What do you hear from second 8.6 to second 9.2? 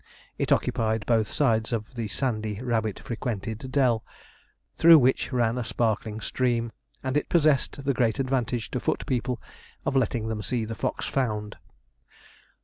to foot